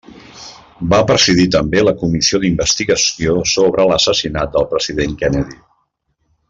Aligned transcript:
Va 0.93 0.99
presidir 1.11 1.45
també 1.55 1.83
la 1.83 1.93
comissió 2.05 2.41
d'investigació 2.45 3.37
sobre 3.55 3.87
l'assassinat 3.93 4.57
del 4.57 4.69
president 4.73 5.19
Kennedy. 5.25 5.61